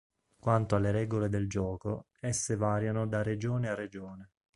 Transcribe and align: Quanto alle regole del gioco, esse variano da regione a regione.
Quanto 0.39 0.75
alle 0.75 0.89
regole 0.91 1.29
del 1.29 1.47
gioco, 1.47 2.07
esse 2.21 2.55
variano 2.55 3.05
da 3.05 3.21
regione 3.21 3.69
a 3.69 3.75
regione. 3.75 4.31